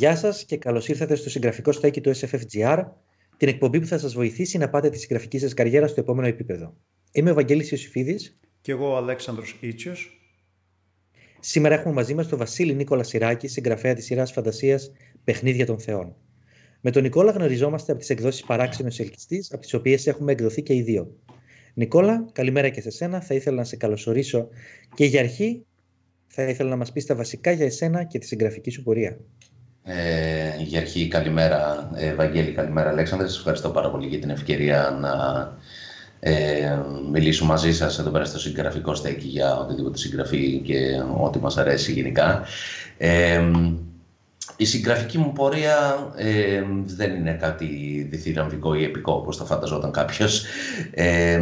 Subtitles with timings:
[0.00, 2.84] Γεια σας και καλώς ήρθατε στο συγγραφικό στέκι του SFFGR,
[3.36, 6.74] την εκπομπή που θα σας βοηθήσει να πάτε τη συγγραφική σας καριέρα στο επόμενο επίπεδο.
[7.12, 8.38] Είμαι ο Βαγγέλης Ιωσήφιδης.
[8.60, 9.94] Και εγώ ο Αλέξανδρος Ήτσιο.
[11.40, 14.92] Σήμερα έχουμε μαζί μας τον Βασίλη Νίκολα Σιράκη, συγγραφέα της σειράς φαντασίας
[15.24, 16.16] Παιχνίδια των Θεών.
[16.80, 20.74] Με τον Νικόλα γνωριζόμαστε από τις εκδόσεις Παράξενος Ελκυστής, από τις οποίες έχουμε εκδοθεί και
[20.74, 21.16] οι δύο.
[21.74, 23.20] Νικόλα, καλημέρα και σε σένα.
[23.20, 24.48] Θα ήθελα να σε καλωσορίσω
[24.94, 25.64] και για αρχή
[26.26, 29.20] θα ήθελα να μας πεις τα βασικά για εσένα και τη συγγραφική σου πορεία.
[29.84, 33.26] Ε, για αρχή, καλημέρα ε, Βαγγέλη, καλημέρα Αλέξανδρε.
[33.28, 35.12] Σας ευχαριστώ πάρα πολύ για την ευκαιρία να
[36.20, 36.78] ε,
[37.12, 41.92] μιλήσω μαζί σας εδώ πέρα στο συγγραφικό στέκι για οτιδήποτε συγγραφή και ό,τι μας αρέσει
[41.92, 42.44] γενικά.
[42.98, 43.50] Ε,
[44.56, 47.66] η συγγραφική μου πορεία ε, δεν είναι κάτι
[48.10, 50.44] διθυραμβικό ή επικό όπως το φανταζόταν κάποιος.
[50.90, 51.40] Ε,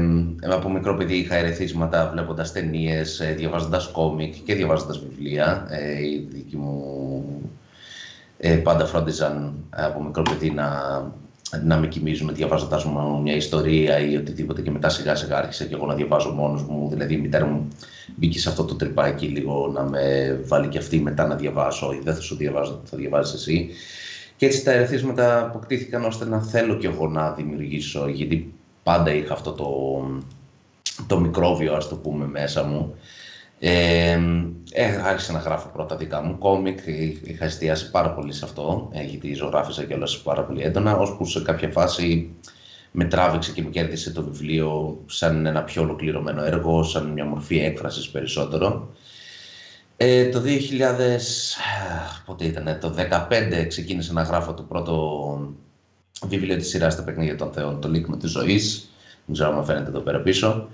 [0.51, 5.67] από μικρό παιδί είχα ερεθίσματα βλέποντας ταινίες, ε, διαβάζοντας κόμικ και διαβάζοντας βιβλία.
[5.71, 6.83] Ε, η δική μου
[8.39, 10.69] ε, πάντα φρόντιζαν από μικρό παιδί να,
[11.65, 15.75] να με κοιμίζουν διαβάζοντα μου μια ιστορία ή οτιδήποτε και μετά σιγά σιγά άρχισα και
[15.75, 16.89] εγώ να διαβάζω μόνος μου.
[16.89, 17.69] Δηλαδή η μητέρα μου
[18.17, 22.01] μπήκε σε αυτό το τρυπάκι λίγο να με βάλει και αυτή μετά να διαβάσω ή
[22.05, 23.69] δεν θα σου διαβάζω, θα διαβάζεις εσύ.
[24.37, 29.33] Και έτσι τα ερεθίσματα αποκτήθηκαν ώστε να θέλω κι εγώ να δημιουργήσω γιατί πάντα είχα
[29.33, 29.67] αυτό το,
[31.07, 32.95] το μικρόβιο ας το πούμε μέσα μου
[33.59, 34.19] ε,
[35.05, 36.79] άρχισα να γράφω πρώτα δικά μου κόμικ,
[37.23, 41.43] είχα εστιάσει πάρα πολύ σε αυτό, ε, γιατί ζωγράφισα κιόλας πάρα πολύ έντονα, ώσπου σε
[41.43, 42.31] κάποια φάση
[42.93, 47.59] με τράβηξε και μου κέρδισε το βιβλίο σαν ένα πιο ολοκληρωμένο έργο, σαν μια μορφή
[47.59, 48.89] έκφρασης περισσότερο.
[49.97, 50.49] Ε, το 2000,
[52.27, 52.95] πότε ήταν, το
[53.61, 55.57] 2015 ξεκίνησα να γράφω το πρώτο
[56.27, 58.91] βιβλίο της σειράς «Τα παιχνίδια των θεών», το λύκνο της ζωής,
[59.27, 60.69] δεν ξέρω αν φαίνεται εδώ πέρα πίσω.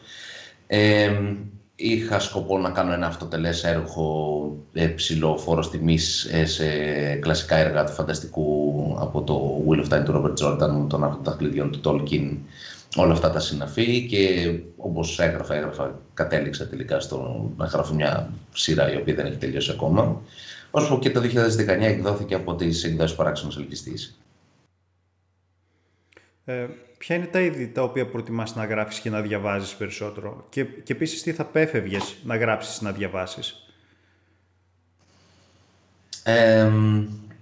[0.67, 1.13] Ε,
[1.77, 6.67] είχα σκοπό να κάνω ένα αυτοτελές έργο ε, ψηλό φόρος τιμής ε, σε
[7.15, 11.39] κλασικά έργα του φανταστικού από το Will of Time του Robert Jordan, τον Άρχοντα των
[11.39, 12.37] κλειδιών του Tolkien,
[12.97, 18.93] όλα αυτά τα συναφή και όπως έγραφα, έγραφα, κατέληξα τελικά στο να γράφω μια σειρά
[18.93, 20.23] η οποία δεν έχει τελειώσει ακόμα.
[20.71, 24.19] Ώσπου και το 2019 εκδόθηκε από τις εκδόσεις παράξενος ελκυστής.
[26.45, 26.67] Ε,
[27.07, 30.93] ποια είναι τα είδη τα οποία προτιμάς να γράφεις και να διαβάζεις περισσότερο; Και, και
[30.93, 33.67] επίσης τι θα πέφευγες να γράψεις να διαβάσεις;
[36.23, 36.71] Ε,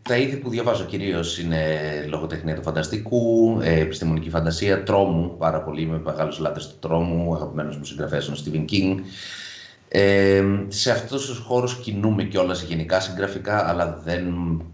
[0.03, 5.83] τα είδη που διαβάζω κυρίως είναι λογοτεχνία του φανταστικού, ε, επιστημονική φαντασία, τρόμου, πάρα πολύ,
[5.83, 8.99] είμαι μεγάλος λάτρης του τρόμου, αγαπημένος μου συγγραφέας είναι ο Stephen King.
[9.95, 14.25] Ε, σε αυτούς τους χώρους κινούμε κιόλας γενικά συγγραφικά, αλλά δεν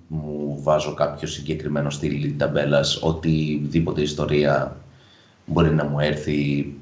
[0.08, 4.76] μου βάζω κάποιο συγκεκριμένο στυλ ταμπέλας, οτιδήποτε ιστορία
[5.46, 6.72] μπορεί να μου έρθει,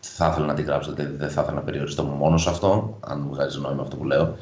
[0.00, 3.60] θα ήθελα να την γράψω, δεν θα ήθελα να περιοριστώ μόνο σε αυτό, αν βγάζει
[3.60, 4.36] νόημα αυτό που λέω.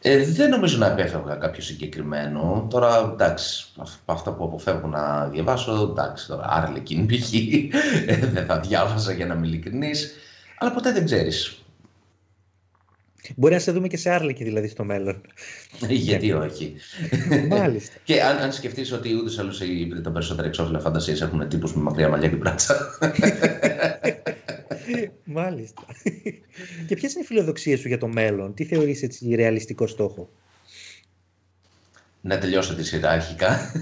[0.00, 2.66] Ε, δεν νομίζω να επέφευγα κάποιο συγκεκριμένο.
[2.70, 7.32] Τώρα, εντάξει, από αυτά που αποφεύγω να διαβάσω, εντάξει, τώρα Άρλεκιν π.χ.
[8.06, 10.12] Ε, δεν θα διάβαζα για να είμαι ειλικρινής,
[10.58, 11.64] αλλά ποτέ δεν ξέρεις.
[13.36, 15.20] Μπορεί να σε δούμε και σε άρλικη δηλαδή στο μέλλον.
[15.88, 16.74] Γιατί όχι.
[17.48, 17.96] Μάλιστα.
[18.04, 19.62] και αν, αν σκεφτείς ότι ούτως ή άλλως
[20.02, 22.98] τα περισσότερα εξώφυλλα φαντασίας έχουν τύπους με μακριά μαλλιά και μπράτσα.
[25.24, 25.82] Μάλιστα.
[26.86, 30.30] και ποιες είναι οι φιλοδοξίες σου για το μέλλον, τι θεωρείς έτσι ρεαλιστικό στόχο;
[32.20, 33.72] Να τελειώσω τη σειρά αρχικά.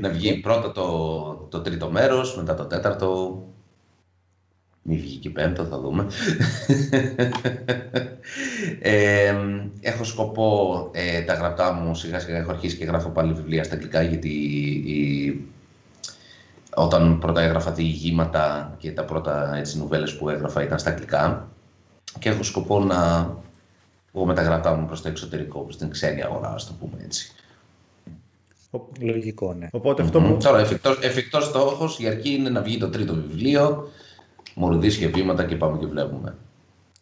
[0.00, 3.38] να βγει πρώτα το, το τρίτο μέρος, μετά το τέταρτο,
[4.86, 6.06] μη βγει και πέμπτο, θα δούμε.
[8.80, 9.34] ε,
[9.80, 13.74] έχω σκοπό ε, τα γραπτά μου, σιγά σιγά έχω αρχίσει και γράφω πάλι βιβλία στα
[13.74, 14.28] αγγλικά, γιατί
[14.84, 15.40] η,
[16.74, 21.48] όταν πρώτα έγραφα διηγήματα και τα πρώτα έτσι, νουβέλες που έγραφα ήταν στα αγγλικά
[22.18, 23.30] και έχω σκοπό να
[24.12, 27.02] βγω με τα γραπτά μου προς το εξωτερικό, προς την ξένη αγορά, ας το πούμε
[27.04, 27.32] έτσι.
[29.00, 29.68] Λογικό, ναι.
[29.70, 30.42] Οπότε αυτό mm-hmm.
[30.42, 33.88] Τώρα, εφικτός, εφικτός στόχος, η αρχή είναι να βγει το τρίτο βιβλίο,
[34.54, 36.36] μορδίσια βήματα και πάμε και βλέπουμε.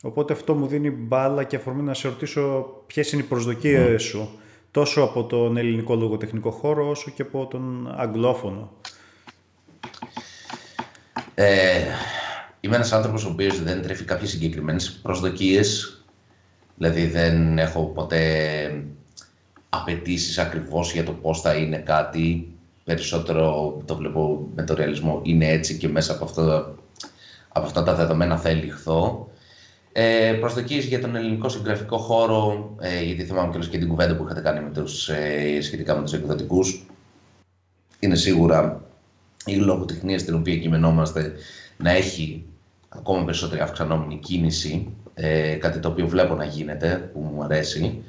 [0.03, 4.29] Οπότε αυτό μου δίνει μπάλα και αφορμή να σε ρωτήσω ποιες είναι οι προσδοκίες σου
[4.71, 8.71] τόσο από τον ελληνικό λογοτεχνικό χώρο όσο και από τον αγγλόφωνο.
[11.35, 11.85] Ε,
[12.61, 15.97] είμαι ένας άνθρωπος ο οποίος δεν τρέφει κάποιες συγκεκριμένες προσδοκίες.
[16.77, 18.85] Δηλαδή δεν έχω ποτέ
[19.69, 22.53] απαιτήσεις ακριβώς για το πώς θα είναι κάτι.
[22.85, 25.21] Περισσότερο το βλέπω με το ρεαλισμό.
[25.23, 26.75] Είναι έτσι και μέσα από αυτό
[27.53, 29.31] από αυτά τα δεδομένα θα ελιχθώ.
[29.93, 34.41] Ε, προσδοκίες για τον ελληνικό συγγραφικό χώρο, ε, γιατί θυμάμαι και την κουβέντα που είχατε
[34.41, 36.87] κάνει με τους, ε, σχετικά με τους εκδοτικούς,
[37.99, 38.85] είναι σίγουρα
[39.45, 41.33] η λογοτεχνία στην οποία κειμενόμαστε
[41.77, 42.45] να έχει
[42.89, 48.05] ακόμα περισσότερη αυξανόμενη κίνηση, ε, κάτι το οποίο βλέπω να γίνεται, που μου αρέσει.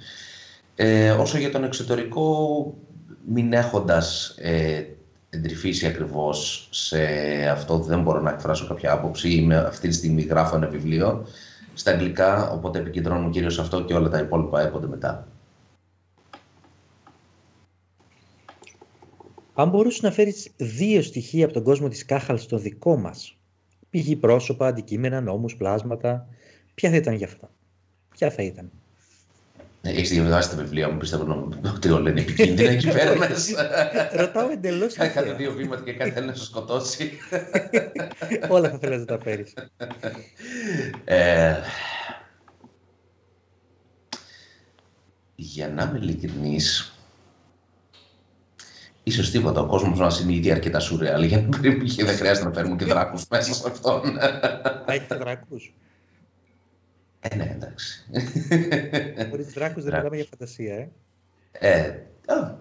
[0.76, 2.74] Ε, όσο για τον εξωτερικό,
[3.26, 4.84] μην έχοντας ε,
[5.34, 7.06] εντρυφήσει ακριβώς σε
[7.50, 9.34] αυτό, δεν μπορώ να εκφράσω κάποια άποψη.
[9.34, 11.26] Είμαι αυτή τη στιγμή γράφω ένα βιβλίο
[11.74, 15.28] στα αγγλικά, οπότε επικεντρώνω κυρίως σε αυτό και όλα τα υπόλοιπα έπονται μετά.
[19.54, 23.38] Αν μπορούσε να φέρεις δύο στοιχεία από τον κόσμο της Κάχαλ στο δικό μας,
[23.90, 26.28] πηγή πρόσωπα, αντικείμενα, νόμους, πλάσματα,
[26.74, 27.50] ποια θα ήταν για αυτά;
[28.10, 28.72] Ποια θα ήταν;
[29.86, 33.70] Έχεις διαβάσει τα βιβλία μου, πιστεύω ότι όλα είναι επικίνδυνα εκεί πέρα μέσα.
[34.14, 34.94] Ρωτάω εντελώς.
[34.94, 37.12] Κάθε δύο βήματα και κάτι θέλει να σου σκοτώσει.
[38.50, 39.54] όλα θα θέλεις να τα φέρεις.
[41.06, 41.56] Ε,
[45.36, 46.98] για να είμαι ειλικρινής,
[49.04, 49.62] ίσως τίποτα.
[49.62, 51.88] Ο κόσμος μας είναι ήδη αρκετά σουρεάλ για να δεν
[52.18, 54.18] χρειάζεται να φέρουμε και δράκους μέσα σε αυτόν.
[54.86, 55.74] Έχει και δράκους.
[57.30, 58.06] Ε, ναι, εντάξει.
[59.30, 60.90] Χωρίς δράκους δεν μιλάμε για φαντασία, ε.
[61.52, 61.80] ε
[62.26, 62.56] α,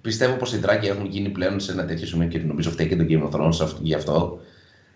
[0.00, 2.96] πιστεύω πως οι δράκοι έχουν γίνει πλέον σε ένα τέτοιο σημείο και νομίζω φταίει και
[2.96, 4.40] το Game of Thrones γι' αυτό,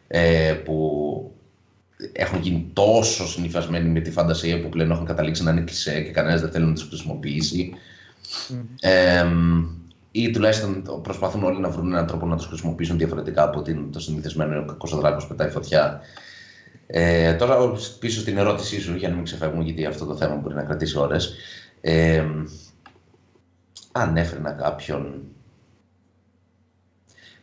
[0.06, 1.30] ε, που
[2.12, 6.10] έχουν γίνει τόσο συνηθισμένοι με τη φαντασία που πλέον έχουν καταλήξει να είναι κλεισέ και
[6.10, 7.72] κανένας δεν θέλει να τις χρησιμοποιήσει.
[8.48, 8.54] Mm.
[8.80, 9.26] Ε,
[10.10, 14.64] ή τουλάχιστον προσπαθούν όλοι να βρουν έναν τρόπο να του χρησιμοποιήσουν διαφορετικά από το συνηθισμένο
[14.64, 16.00] κακός δράκος πετάει φωτιά.
[16.86, 17.56] Ε, τώρα
[17.98, 20.98] πίσω στην ερώτησή σου, για να μην ξεφεύγουμε, γιατί αυτό το θέμα μπορεί να κρατήσει
[20.98, 21.34] ώρες.
[21.80, 22.24] Ε,
[23.92, 25.22] αν έφερνα κάποιον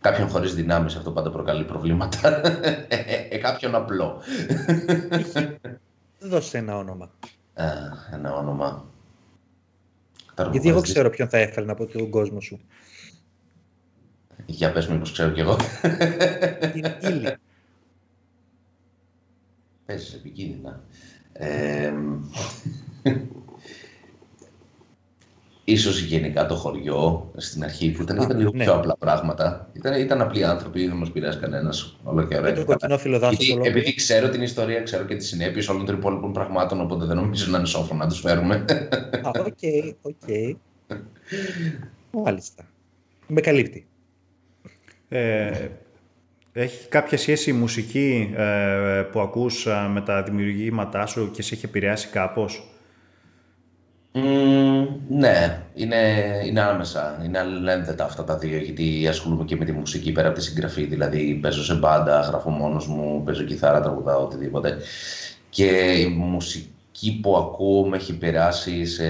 [0.04, 2.42] Κάποιον χωρίς δυνάμεις, αυτό πάντα προκαλεί προβλήματα.
[2.88, 4.22] Ε, ε, κάποιον απλό.
[6.20, 7.12] Δώσε ένα όνομα.
[7.54, 7.66] Ε,
[8.14, 8.86] ένα όνομα.
[10.52, 12.60] Γιατί εγώ ξέρω ποιον θα έφερνα από τον κόσμο σου.
[14.46, 15.58] Για πες μήπως ξέρω κι εγώ.
[16.76, 17.36] Είναι ύλη.
[19.94, 20.84] Παίζεις επικίνδυνα.
[21.34, 21.94] Ε,
[25.64, 28.64] ίσως γενικά το χωριό στην αρχή που ήταν, ήταν λίγο ναι.
[28.64, 29.70] πιο απλά πράγματα.
[29.74, 31.98] Ήταν, ήταν απλοί άνθρωποι, δεν μας πειράζει κανένας.
[32.04, 32.54] Όλο και ωραία.
[32.54, 32.76] το
[33.32, 37.16] επειδή, επειδή ξέρω την ιστορία, ξέρω και τις συνέπειες όλων των υπόλοιπων πραγμάτων, οπότε δεν
[37.16, 38.66] νομίζω να είναι σώφρον να τους φέρουμε.
[39.46, 39.60] Οκ,
[40.02, 40.30] οκ.
[42.12, 42.64] Μάλιστα.
[43.28, 43.88] Με καλύπτει.
[45.10, 45.68] Ε,
[46.54, 51.56] έχει κάποια σχέση η μουσική ε, που ακούς ε, με τα δημιουργήματά σου και σε
[51.56, 52.68] έχει επηρεάσει κάπως;
[55.10, 55.98] ναι, είναι,
[56.46, 57.22] είναι άμεσα.
[57.26, 60.84] Είναι αλληλένδετα αυτά τα δύο, γιατί ασχολούμαι και με τη μουσική πέρα από τη συγγραφή.
[60.84, 64.78] Δηλαδή, παίζω σε μπάντα, γράφω μόνος μου, παίζω κιθάρα, τραγουδάω, οτιδήποτε.
[65.50, 65.66] Και
[66.00, 69.06] η μουσική που ακούω με έχει περάσει σε,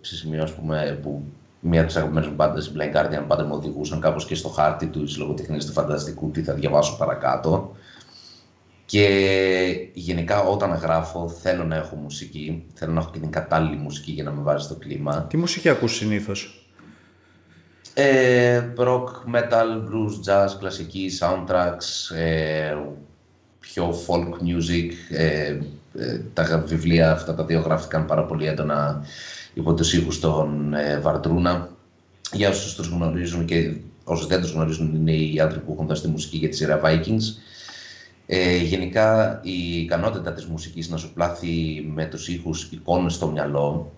[0.00, 1.22] σε σημείο, ας πούμε, που
[1.60, 4.48] μία από τις αγαπημένες μου μπάντες, η Blind Guardian, πάντα με οδηγούσαν κάπως και στο
[4.48, 7.76] χάρτη τους λογοτεχνία του φανταστικού, τι θα διαβάσω παρακάτω.
[8.86, 9.08] Και
[9.92, 14.24] γενικά όταν γράφω θέλω να έχω μουσική, θέλω να έχω και την κατάλληλη μουσική για
[14.24, 15.22] να με βάζει στο κλίμα.
[15.22, 16.68] Τι μουσική ακούς συνήθως;
[17.94, 22.76] Ε, rock, metal, blues, jazz, κλασική, soundtracks, ε,
[23.60, 24.90] πιο folk music.
[25.10, 25.58] Ε,
[25.98, 29.04] ε, τα βιβλία αυτά τα δύο γράφτηκαν πάρα πολύ έντονα
[29.54, 31.68] υπό τους ήχους των ε, Βαρτρούνα.
[32.32, 36.02] Για όσους τους γνωρίζουν και όσους δεν τους γνωρίζουν είναι οι άντρε που έχουν δώσει
[36.02, 37.22] τη μουσική για τη σειρά Vikings.
[38.26, 43.92] Ε, γενικά η ικανότητα της μουσικής να σου πλάθει με τους ήχους εικόνες στο μυαλό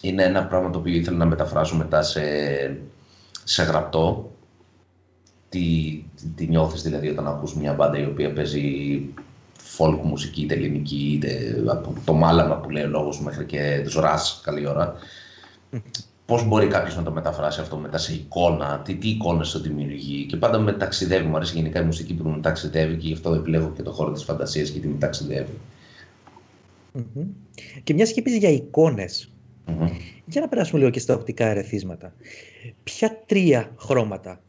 [0.00, 2.22] είναι ένα πράγμα το οποίο ήθελα να μεταφράσω μετά σε,
[3.44, 4.32] σε γραπτό.
[5.48, 5.58] Τι,
[6.16, 9.00] τι, τι νιώθεις δηλαδή όταν ακούς μια μπάντα η οποία παίζει
[9.80, 13.90] folk μουσική, είτε ελληνική, είτε από το μάλαμα που λέει ο λόγος μέχρι και το
[13.90, 14.94] ζωράς καλή ώρα.
[16.26, 20.26] Πώς μπορεί κάποιος να το μεταφράσει αυτό μετά σε εικόνα, τι, τι εικόνες το δημιουργεί.
[20.26, 21.26] Και πάντα με ταξιδεύει.
[21.26, 24.12] Μου αρέσει γενικά η μουσική που με ταξιδεύει και γι' αυτό επιλέγω και το χώρο
[24.12, 25.58] της φαντασίας και τι με ταξιδευει
[27.82, 29.32] Και μιας και για εικόνες,
[30.26, 32.14] για να περάσουμε λίγο και στα οπτικά ερεθίσματα.
[32.82, 34.40] Ποια τρία χρώματα,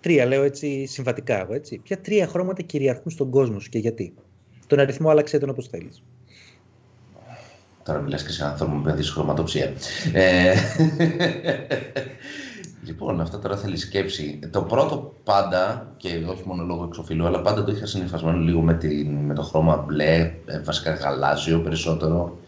[0.00, 4.14] τρία λέω έτσι συμβατικά εγώ έτσι, ποια τρία χρώματα κυριαρχούν στον κόσμο σου και γιατί;
[4.68, 6.02] Τον αριθμό άλλαξε τον όπως θέλεις.
[7.82, 9.72] Τώρα μιλάς και σε άνθρωπο με παιδίς χρωματοψία.
[10.12, 10.54] ε,
[12.86, 14.38] λοιπόν, αυτό τώρα θέλει σκέψη.
[14.50, 18.74] Το πρώτο πάντα, και όχι μόνο λόγω εξοφυλού, αλλά πάντα το είχα συνηθισμένο λίγο με,
[18.74, 22.38] την, με το χρώμα μπλε, ε, βασικά γαλάζιο περισσότερο.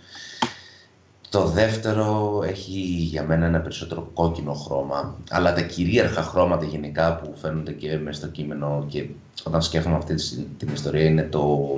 [1.30, 7.32] Το δεύτερο έχει για μένα ένα περισσότερο κόκκινο χρώμα, αλλά τα κυρίαρχα χρώματα γενικά που
[7.36, 9.06] φαίνονται και μέσα στο κείμενο και
[9.44, 10.14] όταν σκέφτομαι αυτή
[10.58, 11.76] την ιστορία είναι το,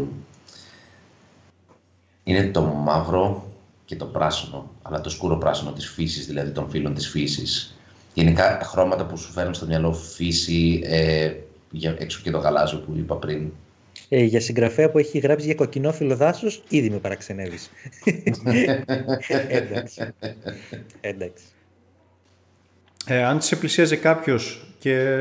[2.25, 3.47] είναι το μαύρο
[3.85, 7.77] και το πράσινο, αλλά το σκούρο πράσινο της φύσης, δηλαδή των φύλων της φύσης.
[8.15, 11.33] Γενικά χρώματα που σου φέρνουν στο μυαλό φύση, ε,
[11.99, 13.51] έξω και το γαλάζιο που είπα πριν.
[14.09, 17.71] Ε, για συγγραφέα που έχει γράψει για κοκκινόφυλλο δάσος, ήδη με παραξενεύεις.
[19.49, 20.13] Εντάξει.
[21.01, 21.45] Εντάξει.
[23.07, 25.17] Ε, αν σε πλησίαζε κάποιος και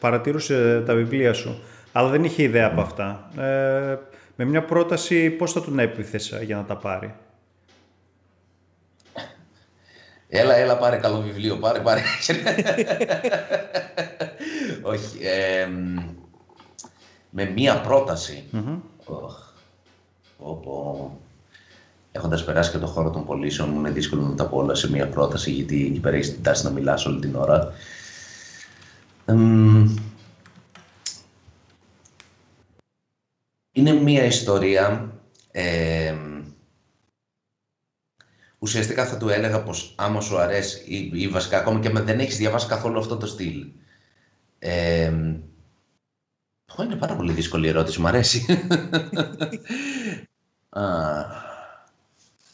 [0.00, 3.98] παρατήρουσε τα βιβλία σου, αλλά δεν είχε ιδέα από αυτά, ε,
[4.36, 7.14] με μια πρόταση πώς θα τον έπιθες για να τα πάρει;
[10.28, 12.00] Έλα, έλα, πάρε καλό βιβλίο, πάρε, πάρε.
[14.82, 15.18] Όχι.
[15.22, 15.68] Ε,
[17.30, 18.44] με μία πρόταση.
[18.52, 18.78] Mm-hmm.
[20.38, 21.10] Oh,
[22.12, 24.90] Έχοντας περάσει και το χώρο των πωλήσεων μου είναι δύσκολο να τα πω όλα σε
[24.90, 27.72] μία πρόταση γιατί εκεί πέρα έχεις την τάση να μιλάς όλη την ώρα.
[33.76, 35.12] Είναι μία ιστορία
[35.50, 36.14] ε,
[38.58, 42.20] ουσιαστικά θα του έλεγα πως άμα σου αρέσει ή, ή βασικά ακόμα και αν δεν
[42.20, 43.66] έχεις διαβάσει καθόλου αυτό το στυλ
[44.58, 45.12] ε,
[46.84, 48.44] είναι πάρα πολύ δύσκολη ερώτηση, μου αρέσει.
[50.68, 50.82] Α,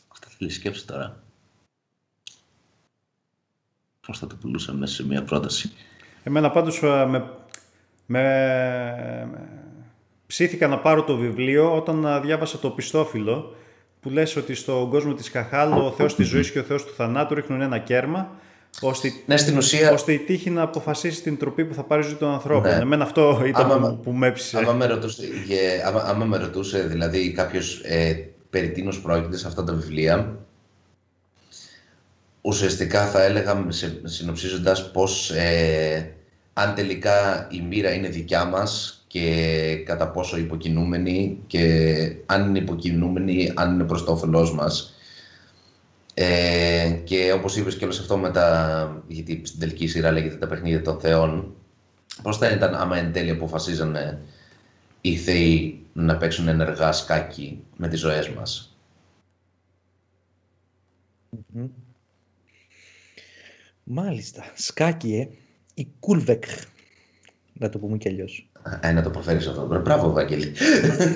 [0.09, 1.23] αυτά θέλεις σκέψη τώρα.
[4.07, 5.73] Πώς θα το πουλούσα μέσα σε μια πρόταση.
[6.23, 7.31] Εμένα πάντως με,
[8.07, 8.23] με,
[10.33, 13.57] ψήθηκα να πάρω το βιβλίο όταν διάβασα το πιστόφυλλο
[14.01, 16.95] που λες ότι στον κόσμο της Καχάλ ο θεός της ζωής και ο θεός του
[16.95, 18.31] θανάτου ρίχνουν ένα κέρμα
[18.81, 19.93] ώστε, ναι, στην ουσία...
[19.93, 22.71] ώστε η τύχη να αποφασίσει την τροπή που θα πάρει ζωή των ανθρώπων.
[22.71, 22.77] Ναι.
[22.77, 24.59] Εμένα αυτό ήταν άμα, που, που με έψησε.
[24.59, 25.25] Άμα με ρωτούσε,
[25.87, 30.39] άμα, άμα με ρωτούσε δηλαδή κάποιος ε, περί τίνος πρόκειται σε αυτά τα βιβλία,
[32.41, 33.67] ουσιαστικά θα έλεγα
[34.05, 36.15] συνοψίζοντας πως ε,
[36.53, 43.53] αν τελικά η μοίρα είναι δικιά μας και κατά πόσο υποκινούμενοι και αν είναι υποκινούμενοι,
[43.55, 44.95] αν είναι προς το όφελός μας.
[46.15, 50.47] Ε, και όπως είπες και όλο αυτό με τα, γιατί στην τελική σειρά λέγεται τα
[50.47, 51.55] παιχνίδια των θεών,
[52.23, 54.21] πώς θα ήταν άμα εν τέλει αποφασίζανε
[55.01, 58.77] οι θεοί να παίξουν ενεργά σκάκι με τις ζωές μας.
[63.85, 64.53] Μάλιστα.
[64.55, 65.29] Σκάκι, ε.
[65.75, 66.45] Η Κούλβεκ.
[67.53, 68.52] Να το πούμε κι αλλιώς.
[68.81, 69.81] Ε, να το προφέρεις αυτό.
[69.83, 70.53] Μπράβο, Βαγγέλη.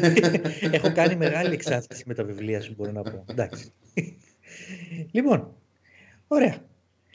[0.76, 3.24] Έχω κάνει μεγάλη εξάσκηση με τα βιβλία σου, μπορώ να πω.
[3.26, 3.72] Εντάξει.
[5.10, 5.48] λοιπόν,
[6.28, 6.56] ωραία.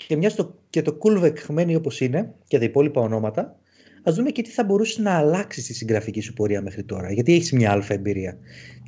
[0.07, 3.55] Και μιας το, και το Κούλβεκ μένει όπως είναι και τα υπόλοιπα ονόματα,
[4.03, 7.11] ας δούμε και τι θα μπορούσε να αλλάξει στη συγγραφική σου πορεία μέχρι τώρα.
[7.11, 8.37] Γιατί έχεις μια αλφα εμπειρία.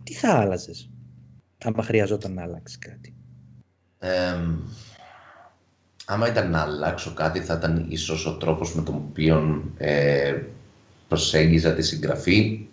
[0.04, 0.90] Τι θα άλλαζες,
[1.64, 3.14] άμα χρειαζόταν να αλλάξεις κάτι;
[4.00, 4.10] Ε,
[6.06, 10.42] άμα ήταν να αλλάξω κάτι, θα ήταν ίσως ο τρόπος με τον οποίο ε,
[11.14, 12.68] προσέγγιζα τη συγγραφή.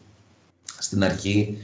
[0.78, 1.58] Στην αρχή,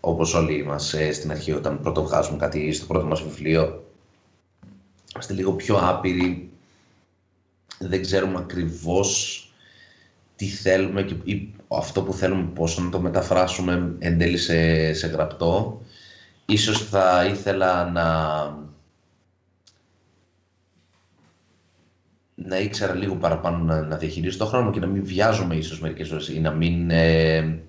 [0.00, 3.84] όπως όλοι μας ε, στην αρχή όταν πρώτο βγάζουμε κάτι στο πρώτο μας βιβλίο,
[5.14, 6.50] είμαστε λίγο πιο άπειροι,
[7.78, 9.44] δεν ξέρουμε ακριβώς
[10.36, 15.06] τι θέλουμε και ή αυτό που θέλουμε πώς να το μεταφράσουμε εν τέλει σε, σε
[15.06, 15.82] γραπτό.
[16.46, 18.06] Ίσως θα ήθελα να
[22.44, 26.08] να ήξερα λίγο παραπάνω να, να διαχειρίζω το χρόνο και να μην βιάζομαι ίσως μερικές
[26.08, 26.90] φορές ή να μην...
[26.90, 27.60] Ε,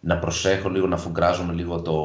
[0.00, 1.96] να προσέχω λίγο, να φουγκράζομαι λίγο το,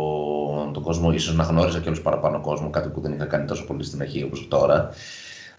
[0.73, 3.65] τον κόσμο, ίσως να γνώριζα και όλους παραπάνω κόσμο, κάτι που δεν είχα κάνει τόσο
[3.65, 4.89] πολύ στην αρχή όπως τώρα.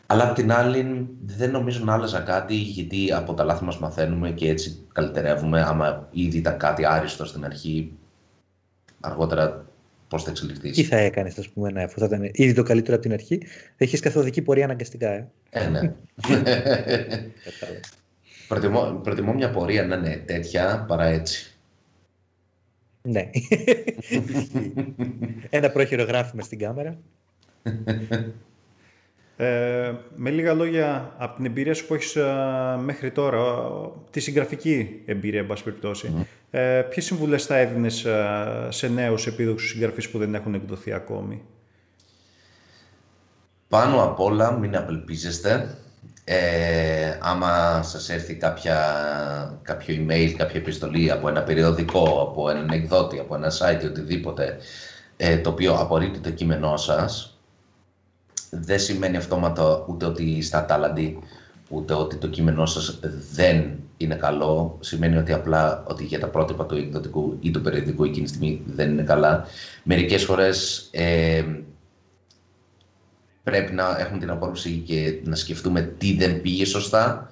[0.07, 4.31] Αλλά απ' την άλλη δεν νομίζω να άλλαζα κάτι γιατί από τα λάθη μας μαθαίνουμε
[4.31, 5.62] και έτσι καλυτερεύουμε.
[5.62, 7.93] Άμα ήδη ήταν κάτι άριστο στην αρχή,
[9.00, 9.64] αργότερα
[10.14, 10.76] πώς θα εξελιχθείς.
[10.76, 13.38] Τι θα έκανες, ας πούμε, ναι, αφού θα ήταν ήδη το καλύτερο από την αρχή,
[13.47, 15.09] θα είχε καθοδική πορεία αναγκαστικά.
[15.11, 15.80] Ε, ε ναι.
[18.49, 21.56] προτιμώ, προτιμώ μια πορεία να είναι τέτοια παρά έτσι.
[23.02, 23.30] Ναι.
[25.50, 26.99] Ένα πρόχειρο γράφημα στην κάμερα.
[29.37, 32.25] Ε, με λίγα λόγια, από την εμπειρία σου που έχεις ε,
[32.83, 33.43] μέχρι τώρα,
[34.11, 36.25] τη συγγραφική εμπειρία, εν πάση περιπτώσει, mm.
[36.50, 41.43] ε, ποιες συμβουλές θα έδινες ε, σε νέους επίδοξους συγγραφείς που δεν έχουν εκδοθεί ακόμη;
[43.69, 45.79] Πάνω απ' όλα, μην απελπίζεστε.
[46.25, 48.79] Ε, άμα σας έρθει κάποια,
[49.62, 54.57] κάποιο email, κάποια επιστολή από ένα περιοδικό, από έναν εκδότη, από ένα site, οτιδήποτε,
[55.17, 57.34] ε, το οποίο απορρίπτει το κείμενό σας,
[58.61, 61.18] δεν σημαίνει αυτόματα ούτε ότι είστε ατάλλαντοι,
[61.68, 62.99] ούτε ότι το κείμενό σας
[63.32, 64.78] δεν είναι καλό.
[64.80, 68.62] Σημαίνει ότι απλά ότι για τα πρότυπα του εκδοτικού ή του περιοδικού εκείνη τη στιγμή
[68.66, 69.46] δεν είναι καλά.
[69.82, 71.42] Μερικές φορές ε,
[73.42, 77.30] πρέπει να έχουμε την απόρριψη και να σκεφτούμε τι δεν πήγε σωστά.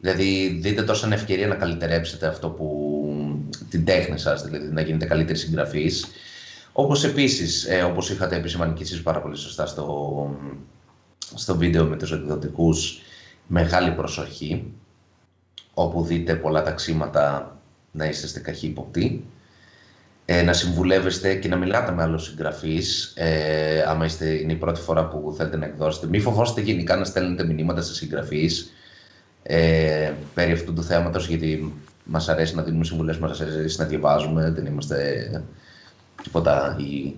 [0.00, 2.94] Δηλαδή, δείτε τόσο ευκαιρία να καλυτερέψετε αυτό που
[3.70, 6.06] την τέχνη σας, δηλαδή να γίνετε καλύτεροι συγγραφείς
[6.76, 10.36] όπως επίσης, ε, όπως είχατε επισημάνει και εσείς πάρα πολύ σωστά στο,
[11.34, 13.00] στο βίντεο με τους εκδοτικούς,
[13.46, 14.72] μεγάλη προσοχή,
[15.74, 17.56] όπου δείτε πολλά ταξίματα
[17.90, 19.24] να είσαστε καχύποπτοι,
[20.24, 24.80] ε, να συμβουλεύεστε και να μιλάτε με άλλους συγγραφείς, ε, άμα είστε, είναι η πρώτη
[24.80, 26.06] φορά που θέλετε να εκδώσετε.
[26.06, 28.72] Μην φοβόστε γενικά να στέλνετε μηνύματα σε συγγραφείς
[29.42, 34.50] ε, περί αυτού του θέματος, γιατί μας αρέσει να δίνουμε συμβουλές, μας αρέσει να διαβάζουμε,
[34.50, 35.26] δεν είμαστε
[36.24, 37.14] τίποτα οι,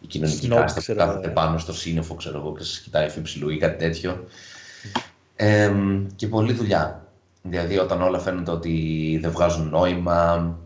[0.00, 3.56] οι κοινωνικοί κάστα που κάθεται πάνω στο σύννεφο, ξέρω εγώ, και σας κοιτάει εφηψηλού ή
[3.56, 4.24] κάτι τέτοιο.
[5.36, 5.72] Ε,
[6.16, 7.06] και πολλή δουλειά.
[7.42, 10.56] Δηλαδή όταν όλα φαίνονται ότι δεν βγάζουν νόημα,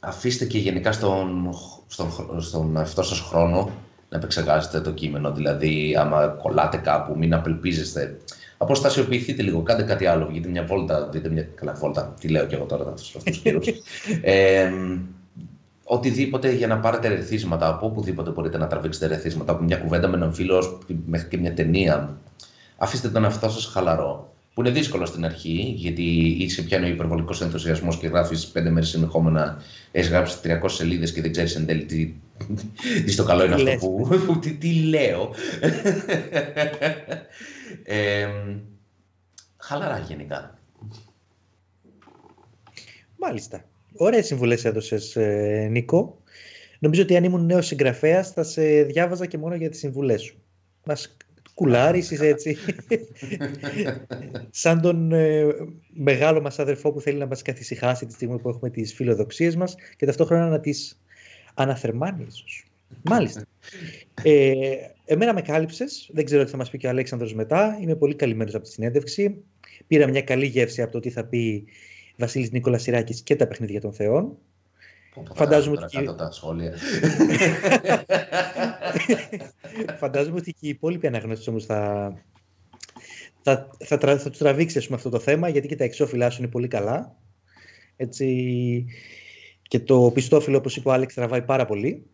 [0.00, 1.54] αφήστε και γενικά στον,
[1.86, 3.70] στον, στον αυτό σας χρόνο
[4.08, 5.32] να επεξεργάζετε το κείμενο.
[5.32, 8.16] Δηλαδή, άμα κολλάτε κάπου, μην απελπίζεστε.
[8.58, 10.26] Αποστασιοποιηθείτε λίγο, κάντε κάτι άλλο.
[10.26, 11.42] Βγείτε μια βόλτα, δείτε μια.
[11.54, 12.14] Καλά, βόλτα.
[12.20, 13.58] Τι λέω και εγώ τώρα, αυτού του καιρού.
[14.22, 14.72] ε,
[15.92, 17.68] οτιδήποτε για να πάρετε ρεθίσματα.
[17.68, 19.52] Από οπουδήποτε μπορείτε να τραβήξετε ρεθίσματα.
[19.52, 22.16] Από μια κουβέντα με έναν φίλο μέχρι και μια ταινία.
[22.76, 26.02] Αφήστε τον εαυτό σας χαλαρό που είναι δύσκολο στην αρχή, γιατί
[26.38, 31.20] είσαι πιάνει ο υπερβολικός ενθουσιασμός και γράφεις πέντε μέρες συνεχόμενα, έχεις γράψει 300 σελίδες και
[31.20, 32.14] δεν ξέρεις εν τέλει τι,
[33.04, 34.38] τι στο καλό είναι αυτό που.
[34.40, 35.34] τι, τι λέω.
[37.84, 38.28] ε,
[39.56, 40.58] χαλαρά γενικά.
[43.16, 43.64] Μάλιστα.
[43.96, 46.22] Ωραίες συμβουλές έδωσες, ε, Νίκο.
[46.78, 50.42] Νομίζω ότι αν ήμουν νέος συγγραφέας θα σε διάβαζα και μόνο για τις συμβουλές σου.
[50.84, 51.16] Μας
[51.54, 52.56] κουλάρης έτσι.
[54.50, 55.46] Σαν τον ε,
[55.88, 59.74] μεγάλο μας αδερφό που θέλει να μας καθησυχάσει τη στιγμή που έχουμε τις φιλοδοξίες μας
[59.96, 61.02] και ταυτόχρονα να τις
[61.54, 62.64] αναθερμάνει ίσως.
[63.02, 63.42] Μάλιστα.
[64.22, 67.96] Ε, εμένα με κάλυψες, δεν ξέρω τι θα μας πει και ο Αλέξανδρος μετά, είμαι
[67.96, 69.44] πολύ καλυμμένος από τη συνέντευξη.
[69.86, 71.64] Πήρα μια καλή γεύση από το τι θα πει
[72.20, 74.36] Βασίλης Νίκολας Σιράκης και τα παιχνίδια των θεών.
[75.34, 76.14] Φαντάζομαι ότι...
[76.16, 76.74] τα σχόλια.
[80.00, 82.12] Φαντάζομαι ότι και οι υπόλοιποι αναγνώστες όμως θα,
[83.42, 86.50] θα, θα, θα, θα τους τραβήξεις αυτό το θέμα γιατί και τα εξώφυλλά σου είναι
[86.50, 87.16] πολύ καλά.
[87.96, 88.86] Έτσι,
[89.62, 92.06] και το πιστόφυλλο, όπως είπε ο Άλεξ, τραβάει πάρα πολύ.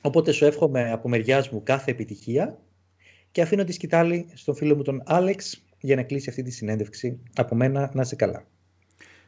[0.00, 2.58] Οπότε σου εύχομαι από μεριάς μου κάθε επιτυχία
[3.30, 7.20] και αφήνω τη σκητάλη στον φίλο μου τον Άλεξ για να κλείσει αυτή τη συνέντευξη.
[7.34, 8.46] Από μένα να είσαι καλά.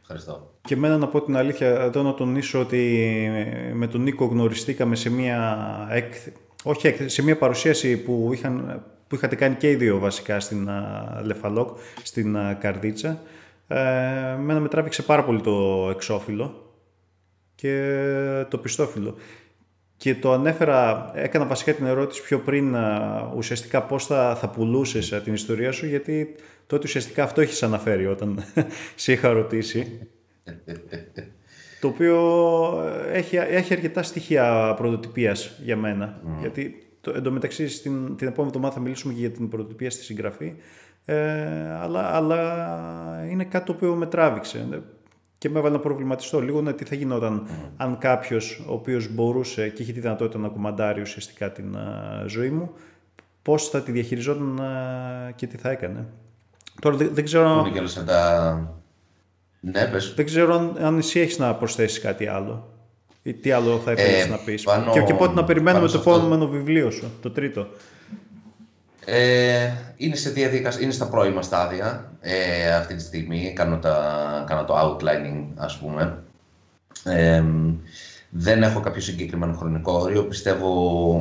[0.08, 0.54] Ευχαριστώ.
[0.60, 3.30] Και εμένα να πω την αλήθεια, εδώ να τονίσω ότι
[3.72, 6.14] με τον Νίκο γνωριστήκαμε σε μια, εκ...
[6.62, 10.68] Όχι, σε μια παρουσίαση που, είχαν, που είχατε κάνει και οι δύο βασικά στην
[11.22, 13.20] Λεφαλόκ, στην Καρδίτσα.
[13.68, 13.76] Ε,
[14.40, 16.72] μένα με τράβηξε πάρα πολύ το εξώφυλλο
[17.54, 18.04] και
[18.48, 19.14] το πιστόφυλλο.
[19.96, 22.76] Και το ανέφερα, έκανα βασικά την ερώτηση πιο πριν
[23.36, 26.34] ουσιαστικά πώς θα, θα πουλούσες την ιστορία σου γιατί
[26.66, 28.44] τότε ουσιαστικά αυτό έχεις αναφέρει όταν
[28.94, 30.08] σε είχα ρωτήσει.
[31.80, 32.18] το οποίο
[33.10, 36.20] ε, έχει, έχει αρκετά στοιχεία πρωτοτυπίας για μένα.
[36.40, 40.54] Γιατί το, εντωμεταξύ στην, την επόμενη εβδομάδα θα μιλήσουμε και για την πρωτοτυπία στη συγγραφή.
[41.04, 41.16] Ε,
[41.80, 44.82] αλλά, αλλά είναι κάτι το οποίο με τράβηξε
[45.38, 47.46] και με έβαλε να προβληματιστώ λίγο ναι, τι θα γινόταν
[47.76, 51.76] αν κάποιος ο οποίος μπορούσε και είχε τη δυνατότητα να κουμαντάρει ουσιαστικά την
[52.26, 52.70] ζωή μου,
[53.42, 54.60] πώς θα τη διαχειριζόταν
[55.36, 56.06] και τι θα έκανε.
[56.80, 57.70] Τώρα δεν, ξέρω.
[58.06, 58.80] τα...
[59.60, 62.74] Ναι, Δεν ξέρω αν, αν εσύ έχεις να προσθέσεις κάτι άλλο.
[63.22, 64.64] Ή τι άλλο θα ήθελες ε, να πεις.
[64.92, 67.66] Και, και πότε να περιμένουμε το επόμενο βιβλίο σου, το τρίτο.
[69.08, 73.52] Ε, είναι, σε διαδικασία, είναι στα πρώιμα στάδια ε, αυτή τη στιγμή.
[73.56, 76.22] Κάνω, τα, κάνω το outlining, ας πούμε.
[77.04, 77.44] Ε,
[78.30, 80.24] δεν έχω κάποιο συγκεκριμένο χρονικό όριο.
[80.24, 80.68] Πιστεύω,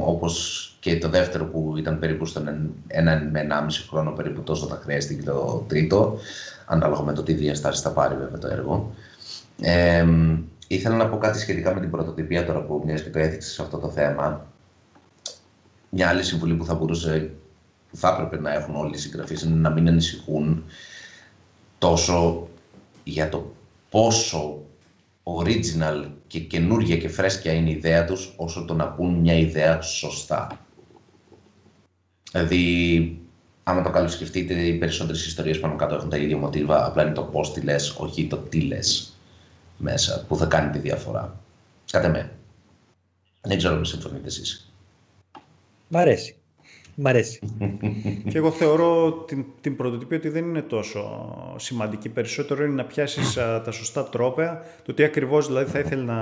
[0.05, 4.79] όπως και το δεύτερο που ήταν περίπου στον ένα με ενάμιση χρόνο περίπου τόσο θα
[4.83, 6.17] χρειαστεί και το τρίτο,
[6.65, 8.93] ανάλογα με το τι διαστάσεις θα πάρει βέβαια το έργο.
[9.61, 10.05] Ε,
[10.67, 13.61] ήθελα να πω κάτι σχετικά με την πρωτοτυπία τώρα που μιας και το έθιξες σε
[13.61, 14.45] αυτό το θέμα.
[15.89, 17.44] Μια άλλη συμβουλή που θα μπορούσε που
[17.95, 20.63] θα έπρεπε να έχουν όλοι οι συγγραφείς είναι να μην ανησυχούν
[21.77, 22.47] τόσο
[23.03, 23.53] για το
[23.89, 24.63] πόσο
[25.23, 29.81] original και καινούργια και φρέσκια είναι η ιδέα τους, όσο το να πούν μια ιδέα
[29.81, 30.59] σωστά.
[32.31, 33.19] Δηλαδή,
[33.63, 37.13] άμα το καλώς σκεφτείτε, οι περισσότερες ιστορίες πάνω κάτω έχουν τα ίδια μοτίβα, απλά είναι
[37.13, 39.17] το πώς τη λες, όχι το τι λες
[39.77, 41.39] μέσα, που θα κάνει τη διαφορά.
[41.91, 42.31] Κάτε με.
[43.41, 44.73] Δεν ξέρω αν συμφωνείτε εσείς.
[45.87, 46.35] Μ' αρέσει.
[46.95, 47.39] Μ' αρέσει.
[48.29, 52.09] και εγώ θεωρώ την, την πρωτοτυπία ότι δεν είναι τόσο σημαντική.
[52.09, 56.19] Περισσότερο είναι να πιάσεις τα σωστά τρόπια, το τι ακριβώς δηλαδή θα ήθελε να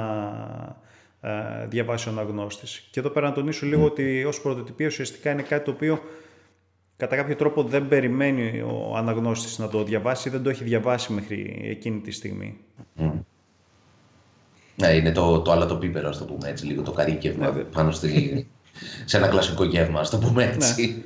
[1.67, 2.87] διαβάσει ο αναγνώστης.
[2.91, 5.99] Και εδώ πέρα να τονίσω λίγο ότι ως πρωτοτυπία ουσιαστικά είναι κάτι το οποίο
[6.97, 11.13] κατά κάποιο τρόπο δεν περιμένει ο αναγνώστης να το διαβάσει ή δεν το έχει διαβάσει
[11.13, 12.57] μέχρι εκείνη τη στιγμή.
[14.75, 17.61] Ναι, είναι το, το άλλο το πίπερο, ας το πούμε έτσι, λίγο το καρύκευμα ναι,
[17.61, 18.47] πάνω στη,
[19.05, 20.51] σε ένα κλασικό γεύμα, ας το πούμε ναι.
[20.51, 21.01] έτσι.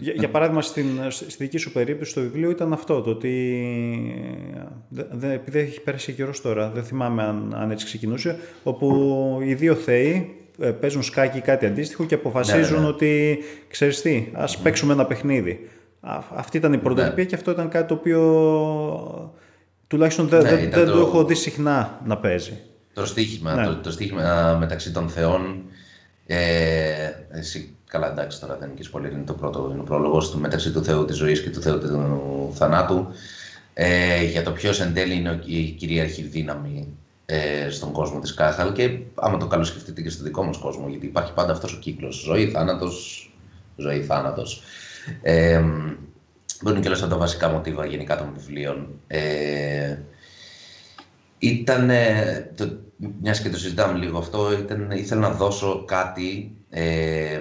[0.00, 3.64] Για, για, παράδειγμα, στην, στη δική σου περίπτωση στο βιβλίο ήταν αυτό, το ότι
[4.88, 9.74] δε, επειδή έχει πέρασει καιρός τώρα, δεν θυμάμαι αν, αν έτσι ξεκινούσε, όπου οι δύο
[9.74, 12.88] θεοί ε, παίζουν σκάκι ή κάτι αντίστοιχο και αποφασίζουν ναι, ναι.
[12.88, 15.68] ότι, ξέρεις τι, ας παίξουμε ένα παιχνίδι.
[16.34, 17.28] αυτή ήταν η πρωτοτυπία ναι.
[17.28, 19.32] και αυτό ήταν κάτι το οποίο
[19.86, 20.98] τουλάχιστον δεν, δεν, δεν το...
[20.98, 22.60] έχω δει συχνά να παίζει.
[22.92, 25.64] Το στίχημα, το, το στίχημα μεταξύ των θεών
[26.26, 30.30] ε, εσύ, καλά, εντάξει, τώρα δεν είναι και πολύ, είναι το πρώτο, είναι ο πρόλογος
[30.30, 33.06] του μεταξύ του Θεού της ζωής και του Θεού του θανάτου.
[33.74, 38.72] Ε, για το ποιος εν τέλει είναι η κυρίαρχη δύναμη ε, στον κόσμο της Κάχαλ
[38.72, 42.22] και άμα το καλοσκεφτείτε και στο δικό μας κόσμο, γιατί υπάρχει πάντα αυτός ο κύκλος.
[42.26, 43.30] Ζωή, θάνατος,
[43.76, 44.62] ζωή, θάνατος.
[45.22, 45.62] Ε,
[46.66, 48.88] είναι και από τα βασικά μοτίβα γενικά των βιβλίων.
[49.06, 49.96] Ε,
[51.38, 51.90] ήταν,
[52.56, 57.40] το, μιας και το συζητάμε λίγο αυτό, ήταν, ήθελα να δώσω κάτι ε,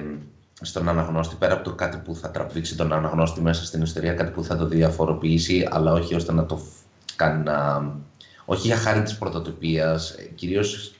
[0.61, 4.31] στον αναγνώστη, πέρα από το κάτι που θα τραβήξει τον αναγνώστη μέσα στην ιστορία, κάτι
[4.31, 6.61] που θα το διαφοροποιήσει, αλλά όχι ώστε να το
[7.15, 7.85] κάνει να...
[8.45, 10.95] Όχι για χάρη της πρωτοτυπίας, ε, κυρίως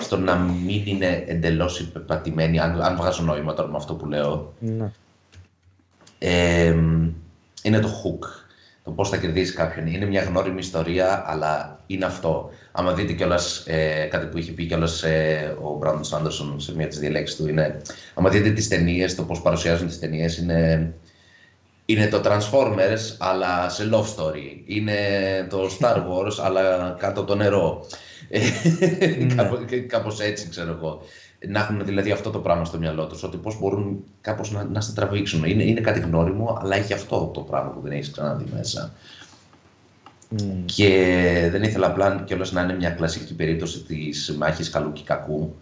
[0.00, 4.54] στο να μην είναι εντελώς υπεπατημένη, αν, αν βγάζω νόημα τώρα με αυτό που λέω.
[4.58, 4.92] Ναι.
[6.18, 6.76] Ε,
[7.62, 8.47] είναι το hook
[8.88, 9.86] το πώς θα κερδίσει κάποιον.
[9.86, 12.50] Είναι μια γνώριμη ιστορία, αλλά είναι αυτό.
[12.72, 16.88] Άμα δείτε κιόλας ε, κάτι που είχε πει κιόλας ε, ο Μπράντον Σάντερσον σε μία
[16.88, 17.80] τη διαλέξεις του, είναι.
[18.14, 20.92] Άμα δείτε τις ταινίες, το πώς παρουσιάζουν τις ταινίες, είναι,
[21.84, 24.62] είναι το Transformers, αλλά σε love story.
[24.64, 24.96] Είναι
[25.50, 27.84] το Star Wars, αλλά κάτω από το νερό.
[28.30, 29.84] Mm.
[29.86, 31.02] Κάπως έτσι, ξέρω εγώ
[31.46, 34.80] να έχουν δηλαδή αυτό το πράγμα στο μυαλό τους, ότι πώς μπορούν κάπως να, να
[34.80, 35.44] σε τραβήξουν.
[35.44, 38.92] Είναι, είναι κάτι γνώριμο, αλλά έχει αυτό το πράγμα που δεν έχεις ξαναδεί μέσα.
[40.36, 40.42] Mm.
[40.64, 45.54] Και δεν ήθελα απλά κιόλας να είναι μια κλασική περίπτωση της μάχης καλού και κακού.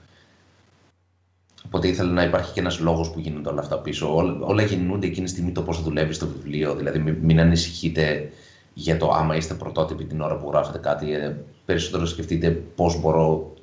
[1.67, 4.17] Οπότε ήθελα να υπάρχει και ένας λόγος που γίνονται όλα αυτά πίσω.
[4.17, 6.75] Όλα, όλα γεννούνται εκείνη τη στιγμή το πώς δουλεύεις στο βιβλίο.
[6.75, 8.31] Δηλαδή, μην, μην ανησυχείτε
[8.75, 11.15] για το άμα είστε πρωτότυποι την ώρα που γράφετε κάτι.
[11.15, 13.56] Ε, περισσότερο σκεφτείτε πώς μπορώ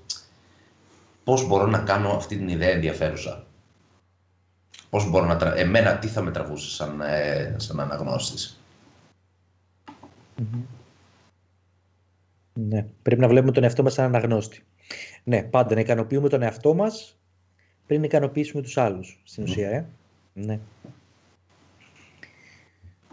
[1.23, 3.45] πώς μπορώ να κάνω αυτή την ιδέα ενδιαφέρουσα.
[4.89, 5.55] Πώς μπορώ να τρα...
[5.57, 8.61] Εμένα τι θα με τραβούσε σαν, ε, σαν αναγνωστης
[12.53, 14.63] Ναι, πρέπει να βλέπουμε τον εαυτό μας σαν αναγνώστη.
[15.23, 17.17] Ναι, πάντα να ικανοποιούμε τον εαυτό μας
[17.87, 19.85] πριν να ικανοποιήσουμε τους άλλους, στην ουσία, ε.
[20.33, 20.59] Ναι.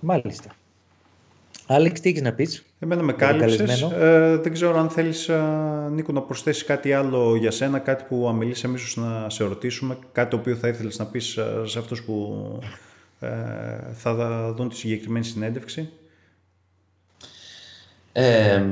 [0.01, 0.51] Μάλιστα.
[1.66, 3.83] Άλεξ, τι έχεις να πεις; Εμένα με κάλυψες.
[3.83, 5.43] Ε, δεν ξέρω αν θέλεις, ε,
[5.90, 10.31] Νίκο, να προσθέσεις κάτι άλλο για σένα, κάτι που αμελήσαμε ίσως να σε ρωτήσουμε, κάτι
[10.31, 12.45] το οποίο θα ήθελες να πεις ε, σε αυτούς που
[13.21, 13.29] ε,
[13.93, 15.88] θα δουν τη συγκεκριμένη συνέντευξη;
[18.12, 18.62] Ε,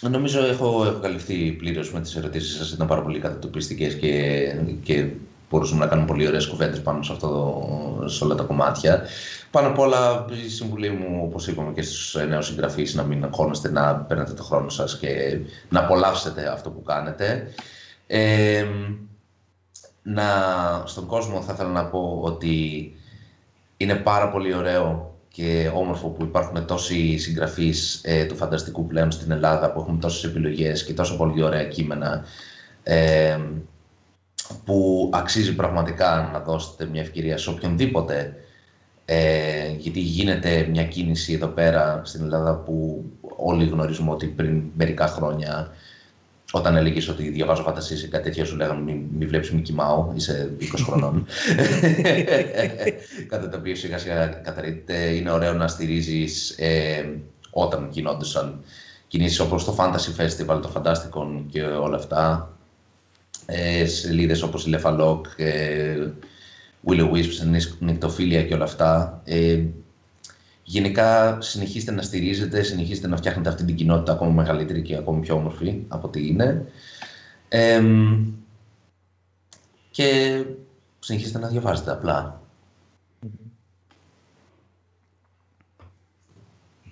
[0.00, 2.72] νομίζω έχω, έχω καλυφθεί πλήρως με τις ερωτήσεις σας.
[2.72, 5.06] Ήταν πάρα πολύ κατατοπιστικές και, και
[5.50, 7.62] μπορούσαμε να κάνουμε πολύ ωραίες κουβέντες πάνω σε, αυτό,
[8.04, 9.02] σε όλα τα κομμάτια.
[9.50, 13.70] Πάνω απ' όλα, η συμβουλή μου, όπως είπαμε και στους νέους συγγραφείς, να μην αγχώνεστε,
[13.70, 17.52] να παίρνετε το χρόνο σας και να απολαύσετε αυτό που κάνετε.
[18.06, 18.64] Ε,
[20.02, 20.24] να,
[20.84, 22.92] στον κόσμο θα ήθελα να πω ότι
[23.76, 29.30] είναι πάρα πολύ ωραίο και όμορφο που υπάρχουν τόσοι συγγραφείς ε, του φανταστικού πλέον στην
[29.30, 32.24] Ελλάδα που έχουν τόσες επιλογές και τόσο πολύ ωραία κείμενα
[32.82, 33.38] ε,
[34.64, 38.34] που αξίζει πραγματικά να δώσετε μια ευκαιρία σε οποιονδήποτε
[39.04, 43.04] ε, γιατί γίνεται μια κίνηση εδώ πέρα στην Ελλάδα που
[43.36, 45.70] όλοι γνωρίζουμε ότι πριν μερικά χρόνια
[46.52, 50.12] όταν έλεγες ότι διαβάζω φαντασίες ή κάτι τέτοιο, σου λέγανε Μην, μη βλέπεις, μη κοιμάω,
[50.14, 51.26] είσαι 20 χρονών.
[53.28, 54.98] Κατά το οποίο σιγά σιγά καταρρύπτεται.
[54.98, 57.04] Είναι ωραίο να στηρίζεις ε,
[57.50, 58.64] όταν γινόντουσαν
[59.08, 62.55] κινήσεις όπως το Fantasy Festival, το Fantasticon και όλα αυτά
[63.46, 66.08] ε, σελίδες όπως η Lefaloc, ε,
[66.86, 69.20] Willow Wisps, Νικτοφίλια και όλα αυτά.
[69.24, 69.62] Ε,
[70.64, 75.34] γενικά συνεχίστε να στηρίζετε, συνεχίστε να φτιάχνετε αυτή την κοινότητα ακόμα μεγαλύτερη και ακόμα πιο
[75.34, 76.66] όμορφη από ό,τι είναι.
[77.48, 77.82] Ε,
[79.90, 80.42] και
[80.98, 82.40] συνεχίστε να διαβάζετε απλά.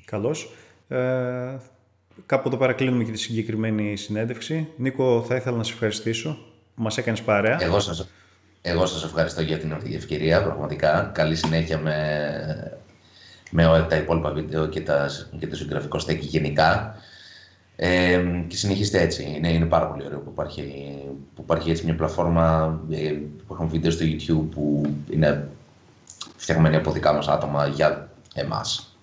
[0.05, 0.55] Καλώς.
[0.88, 1.57] Ε,
[2.27, 4.68] Κάπου εδώ παρακλίνουμε και τη συγκεκριμένη συνέντευξη.
[4.77, 6.38] Νίκο, θα ήθελα να σε ευχαριστήσω
[6.74, 7.59] που μας έκανες παρέα.
[7.61, 8.09] Εγώ σας,
[8.62, 11.11] εγώ σας ευχαριστώ για την ευκαιρία, πραγματικά.
[11.14, 12.79] Καλή συνέχεια με,
[13.50, 16.96] με τα υπόλοιπα βίντεο και, τα, και το συγγραφικό στέκι γενικά.
[17.77, 19.33] Ε, και συνεχίστε έτσι.
[19.37, 20.94] Είναι, είναι πάρα πολύ ωραίο που υπάρχει,
[21.35, 23.12] που υπάρχει έτσι μια πλατφόρμα ε,
[23.46, 25.48] που έχουν βίντεο στο YouTube που είναι
[26.37, 28.94] φτιαγμένη από δικά μας άτομα για εμάς.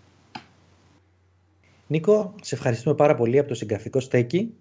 [1.92, 4.54] Νίκο, σε ευχαριστούμε πάρα πολύ από το συγγραφικό στέκι.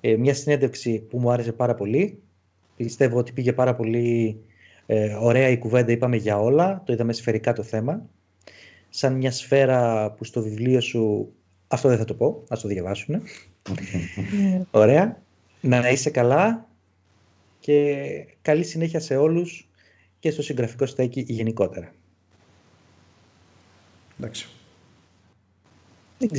[0.00, 2.22] Ε, μια συνέντευξη που μου άρεσε πάρα πολύ.
[2.76, 4.40] Πιστεύω ότι πήγε πάρα πολύ
[4.86, 8.08] ε, ωραία η κουβέντα, είπαμε για όλα, το είδαμε σφαιρικά το θέμα.
[8.88, 11.32] Σαν μια σφαίρα που στο βιβλίο σου,
[11.68, 13.22] αυτό δεν θα το πω, ας το διαβάσουν.
[14.70, 15.22] ωραία.
[15.60, 16.68] Να είσαι καλά
[17.58, 18.04] και
[18.42, 19.68] καλή συνέχεια σε όλους
[20.18, 21.92] και στο συγγραφικό στέκι γενικότερα.
[24.18, 24.48] Εντάξει.
[26.20, 26.38] Exactly.